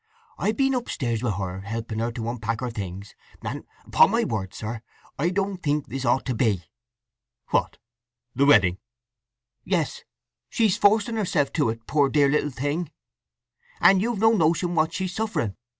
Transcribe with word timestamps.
I've 0.39 0.57
been 0.57 0.73
upstairs 0.73 1.21
with 1.21 1.35
her, 1.35 1.59
helping 1.61 1.99
her 1.99 2.11
to 2.13 2.27
unpack 2.27 2.61
her 2.61 2.71
things; 2.71 3.13
and 3.43 3.65
upon 3.85 4.09
my 4.09 4.23
word, 4.23 4.51
sir, 4.51 4.81
I 5.19 5.29
don't 5.29 5.57
think 5.57 5.85
this 5.85 6.05
ought 6.05 6.25
to 6.25 6.33
be!" 6.33 6.63
"What—the 7.49 8.47
wedding?" 8.47 8.79
"Yes. 9.63 10.03
She's 10.49 10.75
forcing 10.75 11.17
herself 11.17 11.53
to 11.53 11.69
it, 11.69 11.85
poor 11.85 12.09
dear 12.09 12.29
little 12.29 12.49
thing; 12.49 12.89
and 13.79 14.01
you've 14.01 14.17
no 14.17 14.31
notion 14.31 14.73
what 14.73 14.91
she's 14.91 15.13
suffering. 15.13 15.55